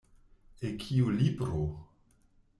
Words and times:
El 0.69 0.73
kiu 0.85 1.13
libro? 1.19 1.63